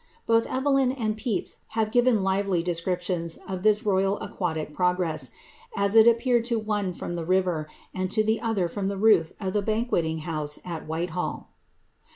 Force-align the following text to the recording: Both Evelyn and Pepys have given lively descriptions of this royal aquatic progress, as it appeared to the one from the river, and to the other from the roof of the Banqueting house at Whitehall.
Both 0.25 0.47
Evelyn 0.47 0.91
and 0.91 1.15
Pepys 1.15 1.57
have 1.77 1.91
given 1.91 2.23
lively 2.23 2.63
descriptions 2.63 3.37
of 3.47 3.61
this 3.61 3.85
royal 3.85 4.17
aquatic 4.17 4.73
progress, 4.73 5.29
as 5.75 5.93
it 5.93 6.07
appeared 6.07 6.43
to 6.45 6.55
the 6.55 6.63
one 6.63 6.91
from 6.91 7.13
the 7.13 7.23
river, 7.27 7.69
and 7.93 8.09
to 8.09 8.23
the 8.23 8.41
other 8.41 8.67
from 8.67 8.87
the 8.87 8.97
roof 8.97 9.31
of 9.39 9.53
the 9.53 9.61
Banqueting 9.61 10.21
house 10.25 10.57
at 10.65 10.87
Whitehall. 10.87 11.49